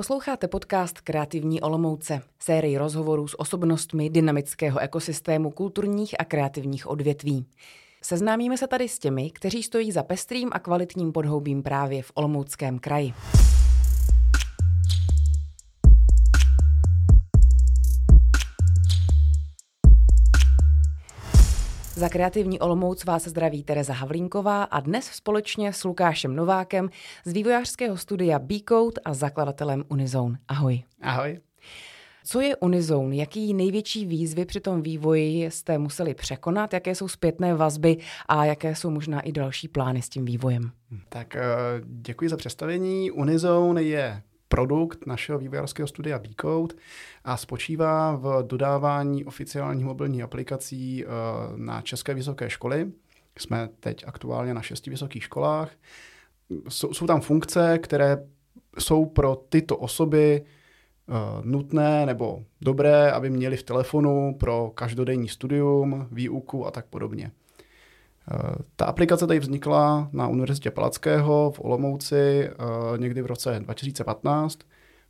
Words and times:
Posloucháte 0.00 0.48
podcast 0.48 1.00
Kreativní 1.00 1.60
Olomouce, 1.60 2.22
sérii 2.38 2.78
rozhovorů 2.78 3.28
s 3.28 3.40
osobnostmi 3.40 4.10
dynamického 4.10 4.78
ekosystému 4.78 5.50
kulturních 5.50 6.14
a 6.20 6.24
kreativních 6.24 6.86
odvětví. 6.86 7.46
Seznámíme 8.02 8.58
se 8.58 8.66
tady 8.66 8.88
s 8.88 8.98
těmi, 8.98 9.30
kteří 9.30 9.62
stojí 9.62 9.92
za 9.92 10.02
pestrým 10.02 10.48
a 10.52 10.58
kvalitním 10.58 11.12
podhoubím 11.12 11.62
právě 11.62 12.02
v 12.02 12.12
Olomouckém 12.14 12.78
kraji. 12.78 13.12
Za 22.00 22.08
kreativní 22.08 22.60
Olomouc 22.60 23.04
vás 23.04 23.24
zdraví 23.24 23.64
Tereza 23.64 23.92
Havlínková 23.92 24.64
a 24.64 24.80
dnes 24.80 25.04
společně 25.06 25.72
s 25.72 25.84
Lukášem 25.84 26.36
Novákem 26.36 26.90
z 27.24 27.32
vývojářského 27.32 27.96
studia 27.96 28.38
B-Code 28.38 29.00
a 29.04 29.14
zakladatelem 29.14 29.84
Unizone. 29.88 30.38
Ahoj. 30.48 30.82
Ahoj. 31.02 31.40
Co 32.24 32.40
je 32.40 32.56
Unizone? 32.56 33.16
Jaký 33.16 33.54
největší 33.54 34.06
výzvy 34.06 34.44
při 34.44 34.60
tom 34.60 34.82
vývoji 34.82 35.50
jste 35.50 35.78
museli 35.78 36.14
překonat? 36.14 36.72
Jaké 36.72 36.94
jsou 36.94 37.08
zpětné 37.08 37.54
vazby 37.54 37.96
a 38.28 38.44
jaké 38.44 38.74
jsou 38.74 38.90
možná 38.90 39.20
i 39.20 39.32
další 39.32 39.68
plány 39.68 40.02
s 40.02 40.08
tím 40.08 40.24
vývojem? 40.24 40.70
Tak 41.08 41.36
eh, 41.36 41.40
děkuji 41.84 42.30
za 42.30 42.36
představení. 42.36 43.10
Unizone 43.10 43.82
je 43.82 44.22
produkt 44.50 45.06
našeho 45.06 45.38
vývojářského 45.38 45.86
studia 45.86 46.18
B-Code 46.18 46.74
a 47.24 47.36
spočívá 47.36 48.16
v 48.16 48.42
dodávání 48.46 49.24
oficiálních 49.24 49.84
mobilních 49.84 50.22
aplikací 50.22 51.04
eh, 51.04 51.08
na 51.56 51.82
české 51.82 52.14
vysoké 52.14 52.50
školy. 52.50 52.92
Jsme 53.38 53.68
teď 53.80 54.04
aktuálně 54.06 54.54
na 54.54 54.62
šesti 54.62 54.90
vysokých 54.90 55.24
školách. 55.24 55.70
Jsou, 56.68 56.94
jsou 56.94 57.06
tam 57.06 57.20
funkce, 57.20 57.78
které 57.78 58.26
jsou 58.78 59.06
pro 59.06 59.36
tyto 59.48 59.76
osoby 59.76 60.44
uh, 61.06 61.44
nutné 61.44 62.06
nebo 62.06 62.44
dobré, 62.60 63.12
aby 63.12 63.30
měli 63.30 63.56
v 63.56 63.62
telefonu 63.62 64.36
pro 64.40 64.70
každodenní 64.74 65.28
studium, 65.28 66.08
výuku 66.12 66.66
a 66.66 66.70
tak 66.70 66.86
podobně. 66.86 67.30
Uh, 68.32 68.50
ta 68.76 68.84
aplikace 68.84 69.26
tady 69.26 69.40
vznikla 69.40 70.08
na 70.12 70.28
Univerzitě 70.28 70.70
Palackého 70.70 71.50
v 71.50 71.60
Olomouci 71.60 72.50
uh, 72.50 72.98
někdy 72.98 73.22
v 73.22 73.26
roce 73.26 73.60
2015 73.60 74.58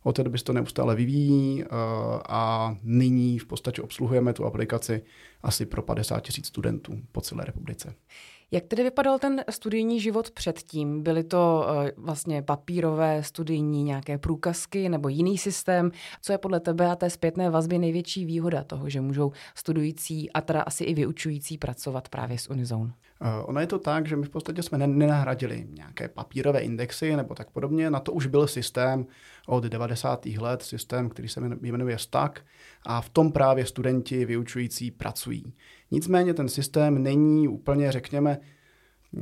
od 0.03 0.15
té 0.15 0.23
doby 0.23 0.37
se 0.37 0.43
to 0.43 0.53
neustále 0.53 0.95
vyvíjí 0.95 1.63
eh, 1.63 1.67
a 2.29 2.75
nyní 2.83 3.39
v 3.39 3.45
podstatě 3.45 3.81
obsluhujeme 3.81 4.33
tu 4.33 4.45
aplikaci 4.45 5.03
asi 5.43 5.65
pro 5.65 5.81
50 5.81 6.19
tisíc 6.19 6.47
studentů 6.47 7.01
po 7.11 7.21
celé 7.21 7.45
republice. 7.45 7.93
Jak 8.53 8.65
tedy 8.67 8.83
vypadal 8.83 9.19
ten 9.19 9.43
studijní 9.49 9.99
život 9.99 10.31
předtím? 10.31 11.03
Byly 11.03 11.23
to 11.23 11.65
uh, 11.97 12.05
vlastně 12.05 12.41
papírové 12.41 13.23
studijní 13.23 13.83
nějaké 13.83 14.17
průkazky 14.17 14.89
nebo 14.89 15.09
jiný 15.09 15.37
systém? 15.37 15.91
Co 16.21 16.31
je 16.31 16.37
podle 16.37 16.59
tebe 16.59 16.91
a 16.91 16.95
té 16.95 17.09
zpětné 17.09 17.49
vazby 17.49 17.77
největší 17.77 18.25
výhoda 18.25 18.63
toho, 18.63 18.89
že 18.89 19.01
můžou 19.01 19.31
studující 19.55 20.31
a 20.31 20.41
teda 20.41 20.61
asi 20.61 20.83
i 20.83 20.93
vyučující 20.93 21.57
pracovat 21.57 22.09
právě 22.09 22.37
s 22.37 22.49
Unizone? 22.49 22.93
Uh, 23.21 23.49
ono 23.49 23.59
je 23.59 23.67
to 23.67 23.79
tak, 23.79 24.07
že 24.07 24.15
my 24.15 24.25
v 24.25 24.29
podstatě 24.29 24.63
jsme 24.63 24.77
nenahradili 24.77 25.67
nějaké 25.73 26.07
papírové 26.07 26.59
indexy 26.59 27.15
nebo 27.15 27.35
tak 27.35 27.49
podobně. 27.49 27.89
Na 27.89 27.99
to 27.99 28.11
už 28.11 28.25
byl 28.27 28.47
systém 28.47 29.05
od 29.47 29.63
90. 29.63 30.25
let, 30.25 30.61
systém, 30.61 31.09
který 31.09 31.27
se 31.27 31.41
jmenuje 31.61 31.97
Stack 31.97 32.39
a 32.85 33.01
v 33.01 33.09
tom 33.09 33.31
právě 33.31 33.65
studenti 33.65 34.25
vyučující 34.25 34.91
pracují. 34.91 35.53
Nicméně 35.91 36.33
ten 36.33 36.49
systém 36.49 37.03
není 37.03 37.47
úplně, 37.47 37.91
řekněme, 37.91 38.37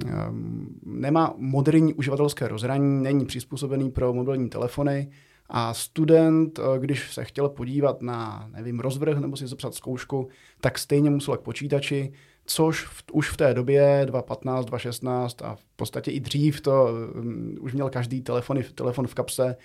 ehm, 0.05 0.67
nemá 0.85 1.33
moderní 1.37 1.93
uživatelské 1.93 2.47
rozhraní, 2.47 3.03
není 3.03 3.25
přizpůsobený 3.25 3.91
pro 3.91 4.13
mobilní 4.13 4.49
telefony 4.49 5.11
a 5.49 5.73
student, 5.73 6.59
eh, 6.59 6.79
když 6.79 7.13
se 7.13 7.25
chtěl 7.25 7.49
podívat 7.49 8.01
na, 8.01 8.49
nevím, 8.51 8.79
rozvrh 8.79 9.17
nebo 9.17 9.37
si 9.37 9.47
zapsat 9.47 9.73
zkoušku, 9.73 10.27
tak 10.61 10.77
stejně 10.79 11.09
musel 11.09 11.37
k 11.37 11.41
počítači, 11.41 12.13
což 12.49 12.85
v, 12.85 13.03
už 13.11 13.29
v 13.29 13.37
té 13.37 13.53
době 13.53 14.01
2015, 14.05 14.65
2016 14.65 15.41
a 15.41 15.55
v 15.55 15.65
podstatě 15.75 16.11
i 16.11 16.19
dřív 16.19 16.61
to 16.61 16.87
um, 17.15 17.55
už 17.59 17.73
měl 17.73 17.89
každý 17.89 18.21
telefon, 18.21 18.57
telefon 18.75 19.07
v 19.07 19.13
kapse 19.13 19.55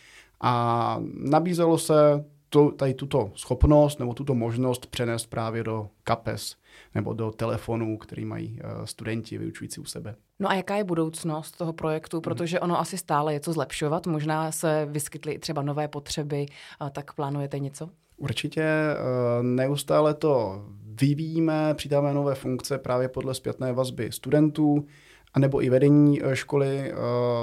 a 0.41 0.97
nabízelo 1.15 1.79
se 1.79 2.25
to, 2.49 2.71
tady 2.71 2.95
tuto 2.95 3.33
schopnost 3.35 3.99
nebo 3.99 4.15
tuto 4.15 4.35
možnost 4.35 4.87
přenést 4.87 5.27
právě 5.27 5.65
do 5.65 5.89
kapes 6.03 6.57
nebo 6.95 7.13
do 7.13 7.31
telefonů, 7.31 7.99
který 7.99 8.25
mají 8.25 8.61
uh, 8.65 8.85
studenti 8.85 9.39
vyučující 9.39 9.81
u 9.81 9.85
sebe. 9.85 10.15
No 10.39 10.51
a 10.51 10.55
jaká 10.55 10.77
je 10.77 10.85
budoucnost 10.85 11.57
toho 11.57 11.73
projektu? 11.73 12.21
Protože 12.21 12.61
ono 12.61 12.81
asi 12.81 12.99
stále 12.99 13.33
je 13.33 13.41
co 13.41 13.53
zlepšovat. 13.53 14.07
Možná 14.07 14.53
se 14.53 14.87
vyskytly 14.91 15.39
třeba 15.39 15.63
nové 15.63 15.89
potřeby, 15.89 16.47
tak 16.93 17.13
plánujete 17.13 17.59
něco? 17.59 17.91
Určitě 18.17 18.63
eh, 18.63 19.43
neustále 19.43 20.15
to 20.15 20.65
vyvíjíme, 21.01 21.75
přidáváme 21.75 22.15
nové 22.15 22.35
funkce 22.35 22.79
právě 22.79 23.09
podle 23.09 23.35
zpětné 23.35 23.73
vazby 23.73 24.13
studentů, 24.13 24.87
anebo 25.35 25.63
i 25.63 25.71
vedení 25.71 26.25
eh, 26.25 26.37
školy. 26.37 26.93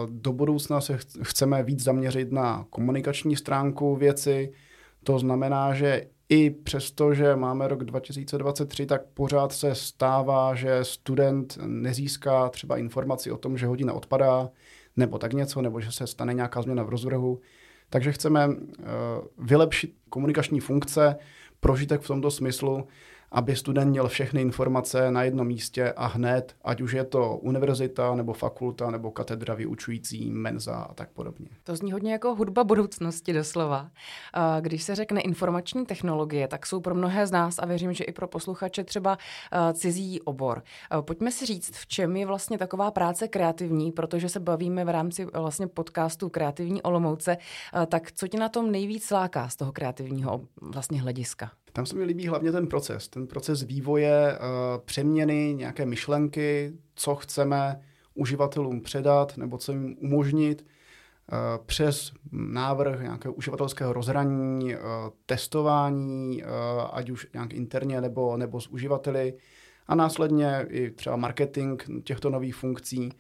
Do 0.10 0.34
budoucna 0.34 0.82
se 0.82 1.00
chceme 1.22 1.64
víc 1.64 1.84
zaměřit 1.84 2.32
na 2.32 2.66
komunikační 2.70 3.36
stránku 3.36 3.96
věci, 3.96 4.52
to 5.04 5.20
znamená, 5.20 5.74
že 5.74 6.06
i 6.30 6.50
přesto, 6.50 7.14
že 7.14 7.36
máme 7.36 7.68
rok 7.68 7.84
2023, 7.84 8.86
tak 8.86 9.02
pořád 9.14 9.54
se 9.54 9.76
stává, 9.76 10.56
že 10.56 10.84
student 10.84 11.58
nezíská 11.66 12.50
třeba 12.50 12.78
informaci 12.78 13.32
o 13.32 13.38
tom, 13.38 13.58
že 13.58 13.68
hodina 13.68 13.94
odpadá, 13.94 14.50
nebo 14.98 15.18
tak 15.18 15.34
něco, 15.34 15.62
nebo 15.62 15.82
že 15.82 15.92
se 15.92 16.08
stane 16.08 16.34
nějaká 16.34 16.62
změna 16.62 16.84
v 16.84 16.90
rozvrhu. 16.90 17.40
Takže 17.90 18.12
chceme 18.12 18.48
uh, 18.48 18.56
vylepšit 19.38 19.96
komunikační 20.10 20.60
funkce, 20.60 21.16
prožitek 21.60 22.02
v 22.02 22.08
tomto 22.08 22.32
smyslu, 22.32 22.88
aby 23.32 23.56
student 23.56 23.90
měl 23.90 24.08
všechny 24.08 24.42
informace 24.42 25.12
na 25.12 25.24
jednom 25.24 25.48
místě 25.48 25.94
a 25.96 26.08
hned, 26.08 26.56
ať 26.64 26.82
už 26.82 26.92
je 26.92 27.04
to 27.04 27.38
univerzita, 27.38 28.16
nebo 28.16 28.34
fakulta, 28.34 28.92
nebo 28.92 29.12
katedra 29.12 29.54
vyučující, 29.54 30.32
menza 30.32 30.76
a 30.76 30.94
tak 30.94 31.10
podobně. 31.12 31.48
To 31.64 31.76
zní 31.76 31.92
hodně 31.92 32.12
jako 32.12 32.36
hudba 32.36 32.64
budoucnosti 32.64 33.34
doslova. 33.34 33.90
Když 34.62 34.84
se 34.84 34.96
řekne 34.96 35.22
informační 35.22 35.86
technologie, 35.86 36.48
tak 36.48 36.66
jsou 36.66 36.82
pro 36.82 36.96
mnohé 36.96 37.28
z 37.28 37.32
nás 37.32 37.60
a 37.60 37.66
věřím, 37.66 37.94
že 37.94 38.04
i 38.04 38.12
pro 38.12 38.28
posluchače 38.28 38.84
třeba 38.84 39.18
cizí 39.74 40.22
obor. 40.22 40.64
Pojďme 41.02 41.32
si 41.32 41.46
říct, 41.46 41.76
v 41.76 41.88
čem 41.88 42.16
je 42.16 42.26
vlastně 42.26 42.58
taková 42.58 42.92
práce 42.92 43.28
kreativní, 43.28 43.92
protože 43.92 44.30
se 44.30 44.40
bavíme 44.40 44.86
v 44.86 44.90
rámci 44.90 45.26
vlastně 45.26 45.68
podcastu 45.68 46.30
Kreativní 46.30 46.82
Olomouce, 46.82 47.38
tak 47.88 48.12
co 48.12 48.28
ti 48.28 48.38
na 48.38 48.50
tom 48.50 48.72
nejvíc 48.72 49.12
láká 49.12 49.50
z 49.50 49.56
toho 49.56 49.72
kreativního 49.72 50.42
vlastně 50.62 51.02
hlediska? 51.02 51.52
Tam 51.74 51.86
se 51.86 51.96
mi 51.96 52.04
líbí 52.04 52.28
hlavně 52.28 52.52
ten 52.52 52.68
proces, 52.68 53.08
ten 53.08 53.28
proces 53.28 53.64
vývoje, 53.64 54.38
uh, 54.40 54.84
přeměny, 54.86 55.54
nějaké 55.58 55.86
myšlenky, 55.86 56.74
co 56.96 57.16
chceme 57.16 57.82
uživatelům 58.14 58.82
předat 58.82 59.38
nebo 59.38 59.58
co 59.58 59.72
jim 59.72 59.98
umožnit 60.00 60.66
uh, 60.66 61.66
přes 61.66 62.12
návrh 62.32 63.02
nějakého 63.02 63.34
uživatelského 63.34 63.94
rozhraní, 63.94 64.76
uh, 64.76 64.82
testování, 65.26 66.44
ať 66.92 67.10
už 67.10 67.28
nějak 67.34 67.54
interně 67.54 68.02
nebo, 68.02 68.38
nebo 68.38 68.62
s 68.62 68.68
uživateli 68.68 69.34
a 69.88 69.96
následně 69.96 70.66
i 70.70 70.92
třeba 70.92 71.16
marketing 71.16 71.84
těchto 72.04 72.30
nových 72.30 72.56
funkcí 72.56 73.12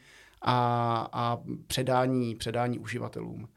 a, 0.41 1.09
a 1.13 1.39
předání, 1.67 2.35
předání 2.35 2.79
uživatelům. 2.79 3.47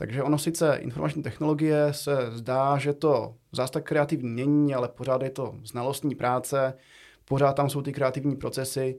Takže 0.00 0.22
ono 0.22 0.38
sice 0.38 0.76
informační 0.76 1.22
technologie 1.22 1.88
se 1.90 2.16
zdá, 2.30 2.78
že 2.78 2.92
to 2.92 3.34
zás 3.52 3.70
tak 3.70 3.84
kreativní 3.84 4.36
není, 4.36 4.74
ale 4.74 4.88
pořád 4.88 5.22
je 5.22 5.30
to 5.30 5.54
znalostní 5.64 6.14
práce, 6.14 6.74
pořád 7.24 7.52
tam 7.52 7.70
jsou 7.70 7.82
ty 7.82 7.92
kreativní 7.92 8.36
procesy 8.36 8.98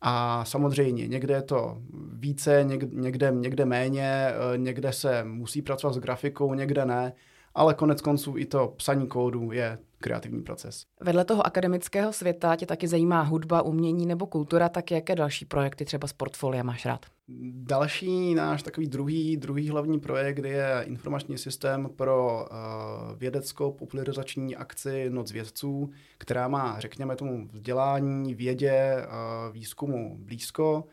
a 0.00 0.44
samozřejmě 0.44 1.08
někde 1.08 1.34
je 1.34 1.42
to 1.42 1.78
více, 2.12 2.64
někde, 2.92 3.30
někde 3.34 3.64
méně, 3.64 4.28
eh, 4.28 4.58
někde 4.58 4.92
se 4.92 5.24
musí 5.24 5.62
pracovat 5.62 5.92
s 5.92 5.98
grafikou, 5.98 6.54
někde 6.54 6.84
ne, 6.84 7.12
ale 7.54 7.74
konec 7.74 8.00
konců 8.00 8.34
i 8.36 8.44
to 8.44 8.74
psaní 8.76 9.06
kódu 9.06 9.52
je 9.52 9.78
kreativní 9.98 10.42
proces. 10.42 10.84
Vedle 11.00 11.24
toho 11.24 11.46
akademického 11.46 12.12
světa 12.12 12.56
tě 12.56 12.66
taky 12.66 12.88
zajímá 12.88 13.22
hudba, 13.22 13.62
umění 13.62 14.06
nebo 14.06 14.26
kultura, 14.26 14.68
tak 14.68 14.90
jaké 14.90 15.14
další 15.14 15.44
projekty 15.44 15.84
třeba 15.84 16.08
z 16.08 16.12
portfolia 16.12 16.62
máš 16.62 16.86
rád? 16.86 17.06
Další 17.52 18.34
náš 18.34 18.62
takový 18.62 18.86
druhý, 18.86 19.36
druhý 19.36 19.68
hlavní 19.68 20.00
projekt 20.00 20.44
je 20.44 20.84
informační 20.84 21.38
systém 21.38 21.90
pro 21.96 22.46
uh, 22.50 23.18
vědeckou 23.18 23.72
popularizační 23.72 24.56
akci 24.56 25.10
Noc 25.10 25.32
vědců, 25.32 25.90
která 26.18 26.48
má, 26.48 26.80
řekněme 26.80 27.16
tomu, 27.16 27.48
vzdělání, 27.52 28.34
vědě, 28.34 28.96
uh, 28.96 29.54
výzkumu 29.54 30.18
blízko. 30.20 30.84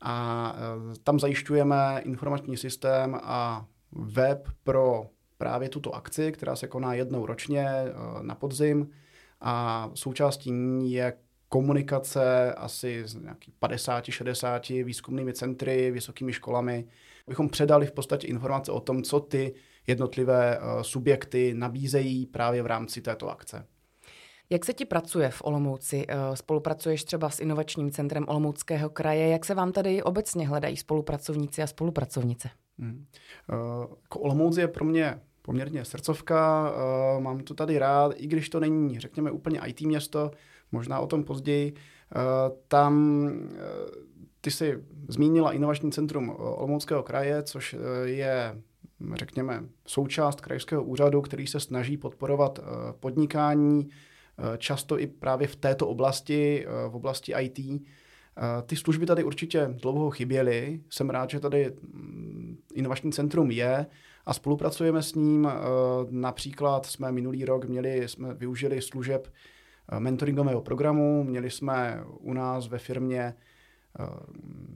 A 0.00 0.52
uh, 0.52 0.94
tam 1.04 1.20
zajišťujeme 1.20 2.00
informační 2.04 2.56
systém 2.56 3.20
a 3.22 3.66
web 3.92 4.48
pro 4.64 5.06
právě 5.42 5.68
tuto 5.68 5.94
akci, 5.94 6.32
která 6.32 6.56
se 6.56 6.68
koná 6.68 6.94
jednou 6.94 7.26
ročně 7.26 7.68
na 8.20 8.34
podzim 8.34 8.90
a 9.40 9.90
součástí 9.94 10.50
ní 10.50 10.92
je 10.92 11.12
komunikace 11.48 12.54
asi 12.54 13.02
s 13.06 13.14
nějaký 13.14 13.52
50-60 13.62 14.84
výzkumnými 14.84 15.32
centry, 15.32 15.90
vysokými 15.90 16.32
školami, 16.32 16.84
abychom 17.26 17.48
předali 17.48 17.86
v 17.86 17.92
podstatě 17.92 18.26
informace 18.26 18.72
o 18.72 18.80
tom, 18.80 19.02
co 19.02 19.20
ty 19.20 19.54
jednotlivé 19.86 20.58
subjekty 20.82 21.54
nabízejí 21.54 22.26
právě 22.26 22.62
v 22.62 22.66
rámci 22.66 23.00
této 23.00 23.30
akce. 23.30 23.66
Jak 24.50 24.64
se 24.64 24.72
ti 24.72 24.84
pracuje 24.84 25.30
v 25.30 25.42
Olomouci? 25.44 26.06
Spolupracuješ 26.34 27.04
třeba 27.04 27.30
s 27.30 27.40
Inovačním 27.40 27.90
centrem 27.90 28.24
Olomouckého 28.28 28.90
kraje. 28.90 29.28
Jak 29.28 29.44
se 29.44 29.54
vám 29.54 29.72
tady 29.72 30.02
obecně 30.02 30.48
hledají 30.48 30.76
spolupracovníci 30.76 31.62
a 31.62 31.66
spolupracovnice? 31.66 32.50
Hmm. 32.78 33.06
Uh, 33.52 34.22
Olomouc 34.22 34.56
je 34.56 34.68
pro 34.68 34.84
mě 34.84 35.20
poměrně 35.42 35.84
srdcovka, 35.84 36.72
uh, 37.16 37.22
mám 37.22 37.40
to 37.40 37.54
tady 37.54 37.78
rád, 37.78 38.12
i 38.16 38.26
když 38.26 38.48
to 38.48 38.60
není, 38.60 39.00
řekněme, 39.00 39.30
úplně 39.30 39.60
IT 39.66 39.80
město, 39.80 40.30
možná 40.72 41.00
o 41.00 41.06
tom 41.06 41.24
později. 41.24 41.72
Uh, 41.72 42.56
tam 42.68 43.24
ty 44.40 44.50
jsi 44.50 44.84
zmínila 45.08 45.52
Inovační 45.52 45.92
centrum 45.92 46.36
Olomouckého 46.38 47.02
kraje, 47.02 47.42
což 47.42 47.76
je, 48.04 48.62
řekněme, 49.14 49.64
součást 49.86 50.40
krajského 50.40 50.84
úřadu, 50.84 51.20
který 51.20 51.46
se 51.46 51.60
snaží 51.60 51.96
podporovat 51.96 52.58
podnikání, 53.00 53.88
často 54.58 54.98
i 54.98 55.06
právě 55.06 55.48
v 55.48 55.56
této 55.56 55.88
oblasti, 55.88 56.66
v 56.88 56.96
oblasti 56.96 57.34
IT. 57.40 57.82
Ty 58.66 58.76
služby 58.76 59.06
tady 59.06 59.24
určitě 59.24 59.68
dlouho 59.82 60.10
chyběly. 60.10 60.80
Jsem 60.90 61.10
rád, 61.10 61.30
že 61.30 61.40
tady 61.40 61.72
mm, 61.92 62.58
inovační 62.74 63.12
centrum 63.12 63.50
je 63.50 63.86
a 64.26 64.34
spolupracujeme 64.34 65.02
s 65.02 65.14
ním. 65.14 65.48
Například 66.10 66.86
jsme 66.86 67.12
minulý 67.12 67.44
rok 67.44 67.64
měli, 67.64 68.08
jsme 68.08 68.34
využili 68.34 68.82
služeb 68.82 69.32
mentoringového 69.98 70.60
programu, 70.60 71.24
měli 71.24 71.50
jsme 71.50 72.04
u 72.18 72.32
nás 72.32 72.68
ve 72.68 72.78
firmě 72.78 73.34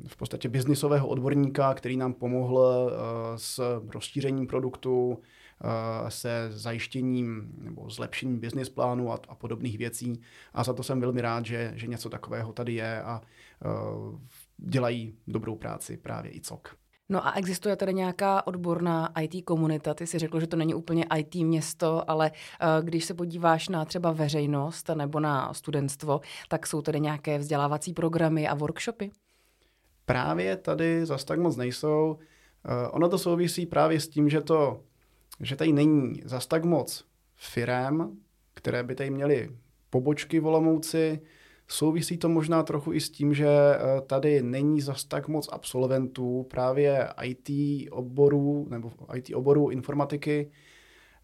v 0.06 0.16
podstatě 0.16 0.48
biznisového 0.48 1.08
odborníka, 1.08 1.74
který 1.74 1.96
nám 1.96 2.12
pomohl 2.12 2.92
s 3.36 3.80
rozšířením 3.94 4.46
produktu, 4.46 5.18
se 6.08 6.48
zajištěním 6.50 7.54
nebo 7.58 7.90
zlepšením 7.90 8.40
business 8.40 8.68
plánu 8.68 9.12
a, 9.12 9.18
a 9.28 9.34
podobných 9.34 9.78
věcí. 9.78 10.20
A 10.54 10.64
za 10.64 10.72
to 10.72 10.82
jsem 10.82 11.00
velmi 11.00 11.20
rád, 11.20 11.46
že, 11.46 11.72
že 11.74 11.86
něco 11.86 12.10
takového 12.10 12.52
tady 12.52 12.74
je 12.74 13.02
a 13.02 13.20
dělají 14.56 15.14
dobrou 15.26 15.56
práci 15.56 15.96
právě 15.96 16.36
i 16.36 16.40
COK. 16.40 16.76
No 17.08 17.26
a 17.26 17.32
existuje 17.32 17.76
tady 17.76 17.94
nějaká 17.94 18.46
odborná 18.46 19.12
IT 19.20 19.44
komunita? 19.44 19.94
Ty 19.94 20.06
si 20.06 20.18
řekl, 20.18 20.40
že 20.40 20.46
to 20.46 20.56
není 20.56 20.74
úplně 20.74 21.06
IT 21.16 21.34
město, 21.34 22.10
ale 22.10 22.30
uh, 22.30 22.84
když 22.84 23.04
se 23.04 23.14
podíváš 23.14 23.68
na 23.68 23.84
třeba 23.84 24.12
veřejnost 24.12 24.90
nebo 24.94 25.20
na 25.20 25.54
studentstvo, 25.54 26.20
tak 26.48 26.66
jsou 26.66 26.82
tady 26.82 27.00
nějaké 27.00 27.38
vzdělávací 27.38 27.92
programy 27.92 28.48
a 28.48 28.54
workshopy? 28.54 29.10
Právě 30.04 30.56
tady 30.56 31.06
zas 31.06 31.24
tak 31.24 31.38
moc 31.38 31.56
nejsou. 31.56 32.18
Uh, 32.18 32.72
ono 32.90 33.08
to 33.08 33.18
souvisí 33.18 33.66
právě 33.66 34.00
s 34.00 34.08
tím, 34.08 34.28
že 34.28 34.40
to 34.40 34.80
že 35.40 35.56
tady 35.56 35.72
není 35.72 36.22
zas 36.24 36.46
tak 36.46 36.64
moc 36.64 37.04
firem, 37.36 38.16
které 38.54 38.82
by 38.82 38.94
tady 38.94 39.10
měly 39.10 39.50
pobočky 39.90 40.40
v 40.40 40.46
Olomouci. 40.46 41.20
Souvisí 41.68 42.18
to 42.18 42.28
možná 42.28 42.62
trochu 42.62 42.92
i 42.92 43.00
s 43.00 43.10
tím, 43.10 43.34
že 43.34 43.48
eh, 43.48 44.00
tady 44.06 44.42
není 44.42 44.80
zas 44.80 45.04
tak 45.04 45.28
moc 45.28 45.48
absolventů 45.52 46.46
právě 46.50 47.08
IT 47.22 47.50
oborů 47.90 48.66
nebo 48.70 48.92
IT 49.14 49.34
oborů 49.34 49.70
informatiky. 49.70 50.50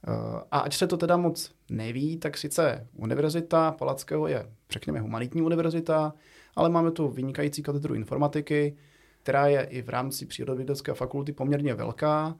Eh, 0.08 0.40
a 0.50 0.58
ať 0.58 0.74
se 0.74 0.86
to 0.86 0.96
teda 0.96 1.16
moc 1.16 1.52
neví, 1.70 2.16
tak 2.16 2.38
sice 2.38 2.88
univerzita 2.96 3.72
Palackého 3.72 4.28
je, 4.28 4.52
řekněme, 4.70 5.00
humanitní 5.00 5.42
univerzita, 5.42 6.14
ale 6.56 6.68
máme 6.68 6.90
tu 6.90 7.08
vynikající 7.08 7.62
katedru 7.62 7.94
informatiky, 7.94 8.76
která 9.22 9.46
je 9.46 9.62
i 9.64 9.82
v 9.82 9.88
rámci 9.88 10.26
přírodovědecké 10.26 10.94
fakulty 10.94 11.32
poměrně 11.32 11.74
velká. 11.74 12.36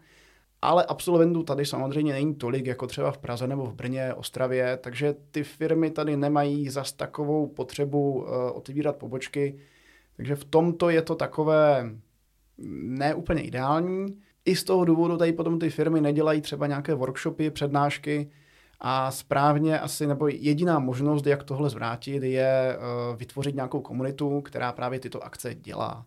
Ale 0.65 0.85
absolventů 0.85 1.43
tady 1.43 1.67
samozřejmě 1.67 2.13
není 2.13 2.35
tolik, 2.35 2.67
jako 2.67 2.87
třeba 2.87 3.13
v 3.13 3.19
Praze 3.19 3.47
nebo 3.47 3.67
v 3.67 3.75
Brně, 3.75 4.15
Ostravě, 4.15 4.77
takže 4.77 5.15
ty 5.31 5.45
firmy 5.45 5.91
tady 5.91 6.17
nemají 6.17 6.69
zas 6.69 6.93
takovou 6.93 7.47
potřebu 7.47 8.13
uh, 8.13 8.27
otevírat 8.53 8.97
pobočky. 8.97 9.59
Takže 10.17 10.37
v 10.37 10.45
tomto 10.45 10.91
je 10.91 11.03
to 11.03 11.15
takové 11.15 11.91
neúplně 12.83 13.43
ideální. 13.43 14.07
I 14.45 14.57
z 14.57 14.65
toho 14.65 14.85
důvodu 14.85 15.17
tady 15.17 15.33
potom 15.33 15.59
ty 15.59 15.71
firmy 15.71 16.01
nedělají 16.01 16.41
třeba 16.41 16.67
nějaké 16.67 16.95
workshopy, 16.95 17.51
přednášky 17.51 18.31
a 18.81 19.11
správně 19.11 19.81
asi, 19.81 20.07
nebo 20.07 20.29
jediná 20.29 20.79
možnost, 20.79 21.27
jak 21.27 21.45
tohle 21.45 21.71
zvrátit, 21.71 22.23
je 22.23 22.79
uh, 22.79 23.17
vytvořit 23.17 23.55
nějakou 23.55 23.81
komunitu, 23.81 24.41
která 24.41 24.73
právě 24.73 25.01
tyto 25.01 25.25
akce 25.25 25.55
dělá. 25.55 26.07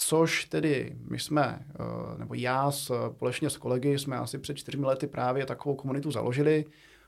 Což 0.00 0.44
tedy 0.44 0.96
my 1.10 1.18
jsme, 1.18 1.66
eh, 1.70 2.18
nebo 2.18 2.34
já 2.34 2.70
společně 2.70 3.50
s 3.50 3.56
kolegy 3.56 3.98
jsme 3.98 4.16
asi 4.16 4.38
před 4.38 4.56
čtyřmi 4.56 4.86
lety 4.86 5.06
právě 5.06 5.46
takovou 5.46 5.74
komunitu 5.74 6.10
založili. 6.10 6.64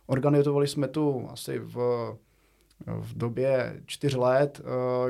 Organizovali 0.07 0.69
jsme 0.69 0.89
tu 0.89 1.29
asi 1.31 1.59
v, 1.59 1.77
v 2.87 3.19
době 3.19 3.83
čtyř 3.87 4.15
let, 4.15 4.61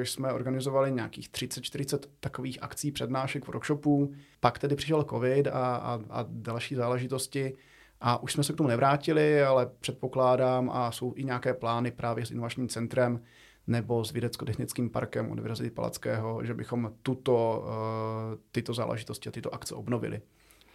jsme 0.03 0.32
organizovali 0.32 0.93
nějakých 0.93 1.31
30-40 1.31 1.99
takových 2.21 2.62
akcí, 2.62 2.93
přednášek, 2.93 3.47
workshopů. 3.47 4.12
Pak 4.41 4.59
tedy 4.59 4.77
přišel 4.77 5.05
covid 5.05 5.47
a, 5.47 5.50
a, 5.77 6.00
a 6.11 6.27
další 6.29 6.75
záležitosti. 6.75 7.55
A 8.00 8.23
už 8.23 8.32
jsme 8.32 8.44
se 8.44 8.53
k 8.53 8.56
tomu 8.56 8.69
nevrátili, 8.69 9.43
ale 9.43 9.71
předpokládám 9.81 10.71
a 10.71 10.93
jsou 10.93 11.12
i 11.17 11.25
nějaké 11.25 11.55
plány 11.55 11.91
právě 11.91 12.27
s 12.27 12.31
inovačním 12.31 12.69
centrem, 12.69 13.21
nebo 13.70 14.05
s 14.05 14.12
vědecko-technickým 14.12 14.90
parkem 14.90 15.31
Univerzity 15.31 15.70
Palackého, 15.70 16.44
že 16.44 16.55
bychom 16.55 16.93
tuto, 17.02 17.64
uh, 17.64 18.38
tyto 18.52 18.75
záležitosti 18.75 19.28
a 19.28 19.32
tyto 19.32 19.55
akce 19.55 19.75
obnovili. 19.75 20.20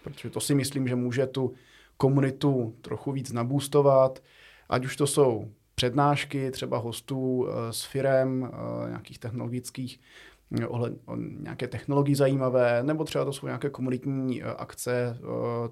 Protože 0.03 0.29
to 0.29 0.39
si 0.39 0.55
myslím, 0.55 0.87
že 0.87 0.95
může 0.95 1.27
tu 1.27 1.53
komunitu 1.97 2.75
trochu 2.81 3.11
víc 3.11 3.31
nabůstovat, 3.31 4.23
ať 4.69 4.85
už 4.85 4.95
to 4.95 5.07
jsou 5.07 5.51
přednášky 5.75 6.51
třeba 6.51 6.77
hostů 6.77 7.19
uh, 7.19 7.49
s 7.71 7.83
firem, 7.83 8.41
uh, 8.41 8.89
nějakých 8.89 9.19
technologických, 9.19 9.99
ohled, 10.67 10.93
nějaké 11.39 11.67
technologie 11.67 12.15
zajímavé, 12.15 12.83
nebo 12.83 13.03
třeba 13.03 13.25
to 13.25 13.33
jsou 13.33 13.45
nějaké 13.45 13.69
komunitní 13.69 14.43
akce 14.43 15.17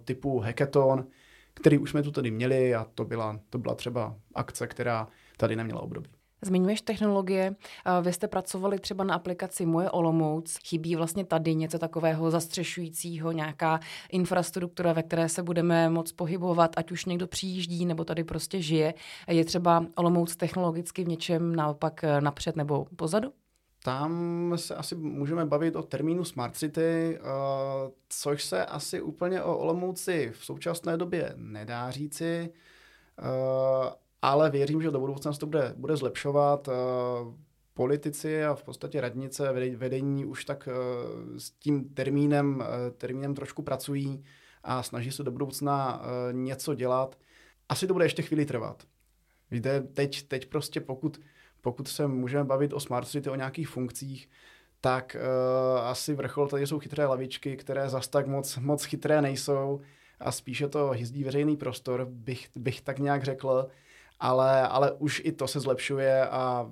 typu 0.05 0.39
hackathon, 0.39 1.07
který 1.53 1.77
už 1.77 1.89
jsme 1.89 2.03
tu 2.03 2.11
tady 2.11 2.31
měli 2.31 2.75
a 2.75 2.85
to 2.95 3.05
byla, 3.05 3.39
to 3.49 3.57
byla 3.57 3.75
třeba 3.75 4.15
akce, 4.35 4.67
která 4.67 5.07
tady 5.37 5.55
neměla 5.55 5.81
období. 5.81 6.09
Zmiňuješ 6.43 6.81
technologie, 6.81 7.55
vy 8.01 8.13
jste 8.13 8.27
pracovali 8.27 8.79
třeba 8.79 9.03
na 9.03 9.15
aplikaci 9.15 9.65
Moje 9.65 9.91
Olomouc, 9.91 10.57
chybí 10.67 10.95
vlastně 10.95 11.25
tady 11.25 11.55
něco 11.55 11.79
takového 11.79 12.31
zastřešujícího, 12.31 13.31
nějaká 13.31 13.79
infrastruktura, 14.11 14.93
ve 14.93 15.03
které 15.03 15.29
se 15.29 15.43
budeme 15.43 15.89
moc 15.89 16.11
pohybovat, 16.11 16.71
ať 16.77 16.91
už 16.91 17.05
někdo 17.05 17.27
přijíždí 17.27 17.85
nebo 17.85 18.03
tady 18.05 18.23
prostě 18.23 18.61
žije. 18.61 18.93
Je 19.27 19.45
třeba 19.45 19.85
Olomouc 19.95 20.35
technologicky 20.35 21.03
v 21.03 21.07
něčem 21.07 21.55
naopak 21.55 22.03
eh, 22.03 22.21
napřed 22.21 22.55
nebo 22.55 22.85
pozadu? 22.95 23.33
Tam 23.83 24.53
se 24.55 24.75
asi 24.75 24.95
můžeme 24.95 25.45
bavit 25.45 25.75
o 25.75 25.83
termínu 25.83 26.23
Smart 26.23 26.55
City, 26.55 27.19
uh, 27.19 27.91
což 28.09 28.43
se 28.43 28.65
asi 28.65 29.01
úplně 29.01 29.43
o 29.43 29.57
Olomouci 29.57 30.31
v 30.39 30.45
současné 30.45 30.97
době 30.97 31.33
nedá 31.35 31.91
říci. 31.91 32.53
Ale 34.23 34.49
věřím, 34.49 34.81
že 34.81 34.91
do 34.91 34.99
budoucna 34.99 35.33
se 35.33 35.39
to 35.39 35.45
bude, 35.45 35.73
bude 35.77 35.97
zlepšovat. 35.97 36.67
Eh, 36.67 36.73
politici 37.73 38.45
a 38.45 38.55
v 38.55 38.63
podstatě 38.63 39.01
radnice, 39.01 39.53
vedení 39.75 40.25
už 40.25 40.45
tak 40.45 40.69
eh, 40.71 41.39
s 41.39 41.51
tím 41.51 41.89
termínem, 41.89 42.63
eh, 42.63 42.91
termínem 42.91 43.35
trošku 43.35 43.61
pracují 43.61 44.23
a 44.63 44.83
snaží 44.83 45.11
se 45.11 45.23
do 45.23 45.31
budoucna 45.31 46.01
něco 46.31 46.75
dělat. 46.75 47.15
Asi 47.69 47.87
to 47.87 47.93
bude 47.93 48.05
ještě 48.05 48.21
chvíli 48.21 48.45
trvat. 48.45 48.83
Víte, 49.51 49.81
teď, 49.81 50.27
teď 50.27 50.45
prostě 50.45 50.81
pokud, 50.81 51.19
pokud 51.61 51.87
se 51.87 52.07
můžeme 52.07 52.43
bavit 52.43 52.73
o 52.73 52.79
Smart 52.79 53.07
City, 53.07 53.29
o 53.29 53.35
nějakých 53.35 53.69
funkcích, 53.69 54.29
tak 54.81 55.17
uh, 55.19 55.79
asi 55.79 56.13
vrchol 56.13 56.47
tady 56.47 56.67
jsou 56.67 56.79
chytré 56.79 57.05
lavičky, 57.05 57.57
které 57.57 57.89
zas 57.89 58.07
tak 58.07 58.27
moc, 58.27 58.57
moc 58.57 58.83
chytré 58.83 59.21
nejsou 59.21 59.81
a 60.19 60.31
spíše 60.31 60.67
to 60.67 60.89
hyzdí 60.89 61.23
veřejný 61.23 61.57
prostor, 61.57 62.07
bych, 62.09 62.49
bych 62.55 62.81
tak 62.81 62.99
nějak 62.99 63.23
řekl 63.23 63.67
ale, 64.23 64.67
ale 64.67 64.91
už 64.91 65.21
i 65.25 65.31
to 65.31 65.47
se 65.47 65.59
zlepšuje 65.59 66.27
a 66.27 66.71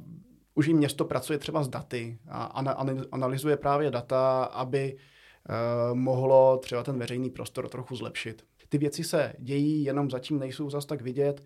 už 0.55 0.67
i 0.67 0.74
město 0.74 1.05
pracuje 1.05 1.39
třeba 1.39 1.63
s 1.63 1.67
daty 1.67 2.20
a 2.29 2.63
analyzuje 3.12 3.58
právě 3.58 3.91
data, 3.91 4.43
aby 4.43 4.96
uh, 4.96 5.98
mohlo 5.98 6.58
třeba 6.58 6.84
ten 6.84 7.00
veřejný 7.00 7.29
prostor 7.29 7.70
trochu 7.70 7.96
zlepšit. 7.96 8.46
Ty 8.70 8.77
věci 8.77 9.03
se 9.03 9.34
dějí, 9.39 9.84
jenom 9.84 10.10
zatím 10.10 10.39
nejsou 10.39 10.70
zas 10.70 10.86
tak 10.86 11.01
vidět. 11.01 11.43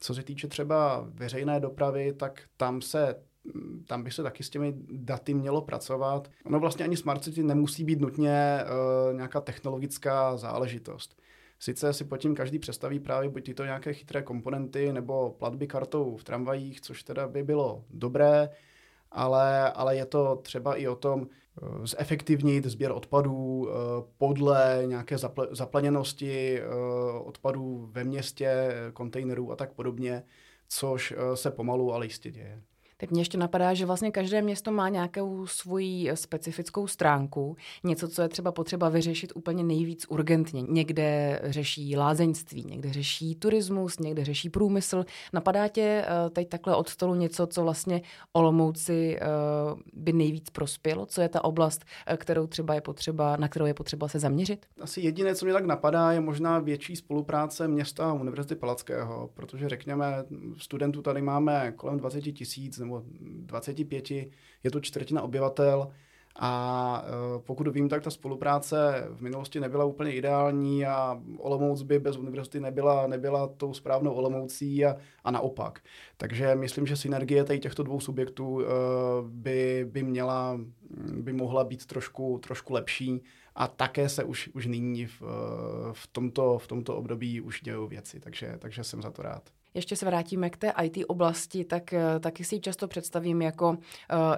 Co 0.00 0.14
se 0.14 0.22
týče 0.22 0.48
třeba 0.48 1.06
veřejné 1.08 1.60
dopravy, 1.60 2.12
tak 2.12 2.42
tam 2.56 2.82
se 2.82 3.14
tam 3.86 4.02
by 4.02 4.10
se 4.10 4.22
taky 4.22 4.42
s 4.42 4.50
těmi 4.50 4.74
daty 4.90 5.34
mělo 5.34 5.62
pracovat. 5.62 6.28
Ono 6.44 6.60
vlastně 6.60 6.84
ani 6.84 6.96
Smart 6.96 7.24
City 7.24 7.42
nemusí 7.42 7.84
být 7.84 8.00
nutně 8.00 8.60
uh, 8.64 9.16
nějaká 9.16 9.40
technologická 9.40 10.36
záležitost. 10.36 11.22
Sice 11.58 11.92
si 11.92 12.04
pod 12.04 12.16
tím 12.16 12.34
každý 12.34 12.58
představí 12.58 13.00
právě 13.00 13.30
buď 13.30 13.44
tyto 13.44 13.64
nějaké 13.64 13.92
chytré 13.92 14.22
komponenty 14.22 14.92
nebo 14.92 15.30
platby 15.30 15.66
kartou 15.66 16.16
v 16.16 16.24
tramvajích, 16.24 16.80
což 16.80 17.02
teda 17.02 17.28
by 17.28 17.42
bylo 17.42 17.84
dobré, 17.90 18.50
ale, 19.10 19.72
ale 19.72 19.96
je 19.96 20.06
to 20.06 20.36
třeba 20.36 20.76
i 20.76 20.88
o 20.88 20.96
tom 20.96 21.26
eh, 21.26 21.86
zefektivnit 21.86 22.64
sběr 22.64 22.92
odpadů 22.92 23.68
eh, 23.68 23.72
podle 24.18 24.82
nějaké 24.86 25.16
zapl- 25.16 25.48
zaplněnosti 25.50 26.60
eh, 26.60 26.64
odpadů 27.18 27.88
ve 27.92 28.04
městě, 28.04 28.74
kontejnerů 28.92 29.52
a 29.52 29.56
tak 29.56 29.72
podobně, 29.72 30.22
což 30.68 31.14
se 31.34 31.50
pomalu, 31.50 31.92
ale 31.92 32.06
jistě 32.06 32.30
děje. 32.30 32.62
Teď 32.96 33.10
mě 33.10 33.20
ještě 33.20 33.38
napadá, 33.38 33.74
že 33.74 33.86
vlastně 33.86 34.10
každé 34.10 34.42
město 34.42 34.72
má 34.72 34.88
nějakou 34.88 35.46
svoji 35.46 36.10
specifickou 36.14 36.86
stránku, 36.86 37.56
něco, 37.84 38.08
co 38.08 38.22
je 38.22 38.28
třeba 38.28 38.52
potřeba 38.52 38.88
vyřešit 38.88 39.32
úplně 39.34 39.64
nejvíc 39.64 40.06
urgentně. 40.08 40.62
Někde 40.62 41.40
řeší 41.44 41.96
lázeňství, 41.96 42.64
někde 42.64 42.92
řeší 42.92 43.34
turismus, 43.34 43.98
někde 43.98 44.24
řeší 44.24 44.50
průmysl. 44.50 45.04
Napadá 45.32 45.68
tě 45.68 46.04
eh, 46.06 46.30
teď 46.30 46.48
takhle 46.48 46.76
od 46.76 46.88
stolu 46.88 47.14
něco, 47.14 47.46
co 47.46 47.62
vlastně 47.62 48.02
Olomouci 48.32 49.18
eh, 49.20 49.26
by 49.92 50.12
nejvíc 50.12 50.50
prospělo? 50.50 51.06
Co 51.06 51.20
je 51.20 51.28
ta 51.28 51.44
oblast, 51.44 51.84
eh, 52.06 52.16
kterou 52.16 52.46
třeba 52.46 52.74
je 52.74 52.80
potřeba, 52.80 53.36
na 53.36 53.48
kterou 53.48 53.66
je 53.66 53.74
potřeba 53.74 54.08
se 54.08 54.18
zaměřit? 54.18 54.66
Asi 54.80 55.00
jediné, 55.00 55.34
co 55.34 55.46
mě 55.46 55.52
tak 55.52 55.64
napadá, 55.64 56.12
je 56.12 56.20
možná 56.20 56.58
větší 56.58 56.96
spolupráce 56.96 57.68
města 57.68 58.10
a 58.10 58.12
Univerzity 58.12 58.54
Palackého, 58.54 59.30
protože 59.34 59.68
řekněme, 59.68 60.24
studentů 60.58 61.02
tady 61.02 61.22
máme 61.22 61.72
kolem 61.76 61.98
20 61.98 62.20
tisíc 62.20 62.78
nebo 62.78 62.93
25, 63.06 64.10
je 64.10 64.70
to 64.70 64.80
čtvrtina 64.80 65.22
obyvatel. 65.22 65.90
A 66.38 67.04
e, 67.06 67.38
pokud 67.38 67.68
vím, 67.68 67.88
tak 67.88 68.02
ta 68.02 68.10
spolupráce 68.10 69.06
v 69.10 69.20
minulosti 69.20 69.60
nebyla 69.60 69.84
úplně 69.84 70.12
ideální 70.12 70.86
a 70.86 71.22
Olomouc 71.38 71.82
by 71.82 71.98
bez 71.98 72.16
univerzity 72.16 72.60
nebyla, 72.60 73.06
nebyla 73.06 73.46
tou 73.46 73.74
správnou 73.74 74.12
Olomoucí 74.12 74.84
a, 74.84 74.96
a 75.24 75.30
naopak. 75.30 75.80
Takže 76.16 76.54
myslím, 76.54 76.86
že 76.86 76.96
synergie 76.96 77.44
tady 77.44 77.58
těchto 77.58 77.82
dvou 77.82 78.00
subjektů 78.00 78.60
e, 78.60 78.64
by, 79.28 79.86
by 79.90 80.02
měla, 80.02 80.60
by 81.20 81.32
mohla 81.32 81.64
být 81.64 81.86
trošku, 81.86 82.38
trošku 82.38 82.72
lepší. 82.72 83.22
A 83.54 83.68
také 83.68 84.08
se 84.08 84.24
už, 84.24 84.50
už 84.54 84.66
nyní 84.66 85.06
v, 85.06 85.22
v, 85.92 86.06
tomto, 86.06 86.58
v 86.58 86.66
tomto 86.66 86.96
období 86.96 87.40
už 87.40 87.60
dějou 87.60 87.86
věci, 87.86 88.20
takže, 88.20 88.56
takže 88.58 88.84
jsem 88.84 89.02
za 89.02 89.10
to 89.10 89.22
rád 89.22 89.50
ještě 89.74 89.96
se 89.96 90.06
vrátíme 90.06 90.50
k 90.50 90.56
té 90.56 90.72
IT 90.82 91.04
oblasti, 91.08 91.64
tak 91.64 91.92
eh, 91.92 92.20
taky 92.20 92.44
si 92.44 92.54
ji 92.54 92.60
často 92.60 92.88
představím 92.88 93.42
jako 93.42 93.70
uh, 93.70 93.76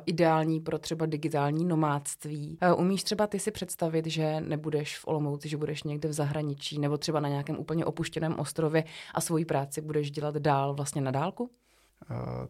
ideální 0.07 0.61
pro 0.61 0.79
třeba 0.79 1.07
digitální 1.07 1.65
nomádství. 1.65 2.59
Uh, 2.73 2.81
umíš 2.81 3.05
třeba 3.05 3.27
ty 3.27 3.39
si 3.39 3.51
představit, 3.51 4.07
že 4.07 4.41
nebudeš 4.41 4.99
v 4.99 5.07
Olomouci, 5.07 5.49
že 5.49 5.57
budeš 5.57 5.83
někde 5.83 6.09
v 6.09 6.13
zahraničí 6.13 6.79
nebo 6.79 6.99
třeba 6.99 7.21
na 7.21 7.29
nějakém 7.29 7.59
úplně 7.59 7.85
opuštěném 7.85 8.39
ostrově 8.39 8.85
a 9.15 9.21
svoji 9.21 9.45
práci 9.45 9.81
budeš 9.81 10.11
dělat 10.11 10.35
dál 10.35 10.75
vlastně 10.75 11.01
na 11.01 11.11
dálku? 11.11 11.45
Uh, 11.45 11.51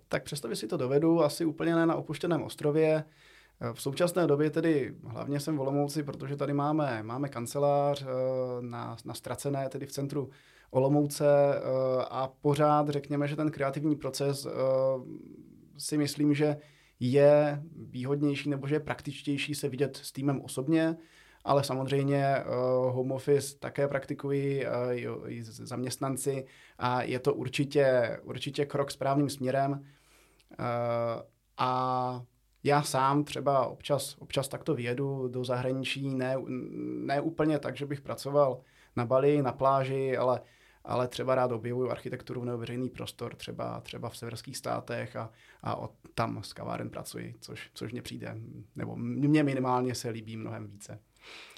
tak 0.08 0.22
představit 0.24 0.56
si 0.56 0.66
to 0.66 0.76
dovedu, 0.76 1.24
asi 1.24 1.44
úplně 1.44 1.74
ne 1.74 1.86
na 1.86 1.94
opuštěném 1.94 2.42
ostrově. 2.42 3.04
V 3.72 3.82
současné 3.82 4.26
době 4.26 4.50
tedy 4.50 4.94
hlavně 5.06 5.40
jsem 5.40 5.56
v 5.56 5.60
Olomouci, 5.60 6.02
protože 6.02 6.36
tady 6.36 6.52
máme, 6.52 7.02
máme 7.02 7.28
kancelář 7.28 8.04
na, 8.60 8.96
na 9.04 9.14
Stracené, 9.14 9.68
tedy 9.68 9.86
v 9.86 9.92
centru 9.92 10.30
Olomouce 10.76 11.26
eh, 11.26 11.60
a 12.10 12.32
pořád 12.40 12.88
řekněme, 12.88 13.28
že 13.28 13.36
ten 13.36 13.50
kreativní 13.50 13.96
proces 13.96 14.46
eh, 14.46 14.50
si 15.78 15.98
myslím, 15.98 16.34
že 16.34 16.56
je 17.00 17.62
výhodnější 17.76 18.50
nebo 18.50 18.66
že 18.66 18.74
je 18.74 18.80
praktičtější 18.80 19.54
se 19.54 19.68
vidět 19.68 19.96
s 19.96 20.12
týmem 20.12 20.40
osobně, 20.40 20.96
ale 21.44 21.64
samozřejmě 21.64 22.36
uh, 22.36 22.94
home 22.94 23.12
office 23.12 23.58
také 23.58 23.88
praktikují 23.88 24.64
i 25.26 25.42
zaměstnanci 25.42 26.46
a 26.78 27.02
je 27.02 27.18
to 27.18 27.34
určitě, 27.34 28.18
určitě 28.22 28.66
krok 28.66 28.90
správným 28.90 29.30
směrem. 29.30 29.84
A 31.58 32.22
já 32.64 32.82
sám 32.82 33.24
třeba 33.24 33.66
občas, 33.66 34.16
občas 34.18 34.48
takto 34.48 34.74
vyjedu 34.74 35.28
do 35.28 35.44
zahraničí, 35.44 36.14
ne, 36.14 36.36
ne 37.04 37.20
úplně 37.20 37.58
tak, 37.58 37.76
že 37.76 37.86
bych 37.86 38.00
pracoval 38.00 38.60
na 38.96 39.06
Bali, 39.06 39.42
na 39.42 39.52
pláži, 39.52 40.16
ale 40.16 40.40
ale 40.86 41.08
třeba 41.08 41.34
rád 41.34 41.52
objevuju 41.52 41.90
architekturu 41.90 42.44
nebo 42.44 42.58
veřejný 42.58 42.90
prostor, 42.90 43.34
třeba, 43.34 43.80
třeba 43.80 44.08
v 44.08 44.16
severských 44.16 44.56
státech 44.56 45.16
a, 45.16 45.30
a 45.62 45.76
od, 45.76 45.92
tam 46.14 46.42
s 46.42 46.52
kaváren 46.52 46.90
pracuji, 46.90 47.34
což, 47.40 47.70
což 47.74 47.92
mě 47.92 48.02
přijde, 48.02 48.36
nebo 48.76 48.96
mně 48.96 49.42
minimálně 49.42 49.94
se 49.94 50.08
líbí 50.10 50.36
mnohem 50.36 50.66
více. 50.66 50.98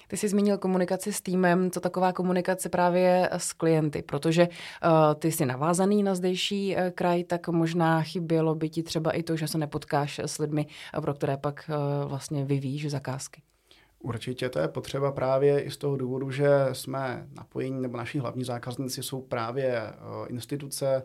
Ty 0.09 0.17
jsi 0.17 0.29
zmínil 0.29 0.59
komunikaci 0.59 1.13
s 1.13 1.21
týmem, 1.21 1.71
co 1.71 1.81
taková 1.81 2.13
komunikace 2.13 2.69
právě 2.69 3.29
s 3.33 3.53
klienty, 3.53 4.03
protože 4.03 4.49
uh, 4.49 5.15
ty 5.15 5.33
jsi 5.33 5.47
navázaný 5.47 6.03
na 6.03 6.15
zdejší 6.15 6.77
uh, 6.77 6.83
kraj, 6.91 7.25
tak 7.25 7.49
možná 7.49 8.03
chybělo 8.03 8.55
by 8.55 8.69
ti 8.69 8.83
třeba 8.83 9.11
i 9.11 9.23
to, 9.23 9.37
že 9.37 9.49
se 9.49 9.59
nepotkáš 9.59 10.19
s 10.19 10.39
lidmi, 10.39 10.67
pro 11.01 11.15
které 11.15 11.37
pak 11.37 11.71
uh, 11.71 12.09
vlastně 12.11 12.45
vyvíjíš 12.45 12.91
zakázky. 12.91 13.43
Určitě 13.99 14.49
to 14.49 14.59
je 14.59 14.69
potřeba 14.69 15.13
právě 15.13 15.61
i 15.61 15.71
z 15.71 15.77
toho 15.77 15.97
důvodu, 15.97 16.31
že 16.31 16.49
jsme 16.73 17.29
napojení, 17.33 17.83
nebo 17.83 17.97
naši 17.97 18.19
hlavní 18.19 18.45
zákazníci 18.45 19.03
jsou 19.03 19.23
právě 19.23 19.67
eh, 19.77 19.93
instituce, 20.29 21.03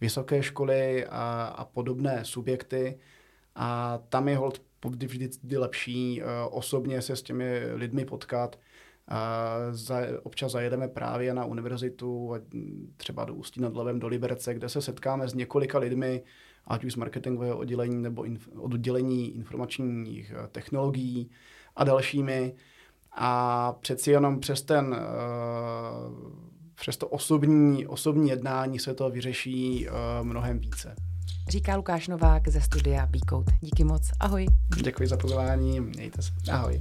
vysoké 0.00 0.42
školy 0.42 1.06
a, 1.06 1.54
a 1.56 1.64
podobné 1.64 2.24
subjekty. 2.24 2.98
A 3.54 3.98
tam 4.08 4.28
je 4.28 4.36
hold 4.36 4.62
vždy, 4.84 5.56
lepší 5.56 6.22
uh, 6.22 6.28
osobně 6.50 7.02
se 7.02 7.16
s 7.16 7.22
těmi 7.22 7.60
lidmi 7.74 8.04
potkat. 8.04 8.58
Uh, 9.10 9.74
za, 9.74 10.00
občas 10.22 10.52
zajedeme 10.52 10.88
právě 10.88 11.34
na 11.34 11.44
univerzitu, 11.44 12.34
třeba 12.96 13.24
do 13.24 13.34
Ústí 13.34 13.60
nad 13.60 13.76
Levem, 13.76 13.98
do 13.98 14.08
Liberce, 14.08 14.54
kde 14.54 14.68
se 14.68 14.82
setkáme 14.82 15.28
s 15.28 15.34
několika 15.34 15.78
lidmi, 15.78 16.22
ať 16.66 16.84
už 16.84 16.92
z 16.92 16.96
marketingového 16.96 17.58
oddělení 17.58 18.02
nebo 18.02 18.24
inf, 18.24 18.48
oddělení 18.56 19.34
informačních 19.34 20.32
technologií 20.52 21.30
a 21.76 21.84
dalšími. 21.84 22.54
A 23.12 23.72
přeci 23.72 24.10
jenom 24.10 24.40
přes 24.40 24.62
ten 24.62 24.86
uh, 24.86 24.96
přes 26.74 26.96
to 26.96 27.08
osobní, 27.08 27.86
osobní 27.86 28.30
jednání 28.30 28.78
se 28.78 28.94
to 28.94 29.10
vyřeší 29.10 29.88
uh, 29.88 29.94
mnohem 30.26 30.58
více. 30.58 30.96
Říká 31.48 31.76
Lukáš 31.76 32.08
Novák 32.08 32.48
ze 32.48 32.60
studia 32.60 33.06
Bcode. 33.06 33.52
Díky 33.60 33.84
moc. 33.84 34.10
Ahoj. 34.20 34.46
Děkuji 34.82 35.08
za 35.08 35.16
pozvání. 35.16 35.80
Mějte 35.80 36.22
se. 36.22 36.30
Ahoj. 36.52 36.80